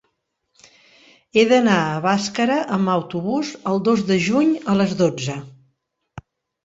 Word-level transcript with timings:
He 1.33 1.43
d'anar 1.51 1.75
a 1.89 1.99
Bàscara 2.07 2.57
amb 2.77 2.93
autobús 2.95 3.53
el 3.73 3.83
dos 3.91 4.03
de 4.11 4.21
juny 4.31 4.51
a 4.75 4.79
les 4.81 4.97
dotze. 5.03 5.41